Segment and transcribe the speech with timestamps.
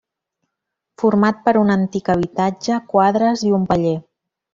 [1.01, 3.95] Format per un antic habitatge, quadres i un paller.